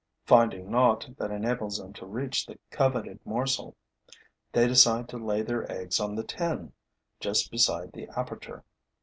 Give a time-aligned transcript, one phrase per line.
[0.25, 3.75] Finding naught that enables them to reach the coveted morsel,
[4.51, 6.73] they decide to lay their eggs on the tin,
[7.19, 8.65] just beside the aperture.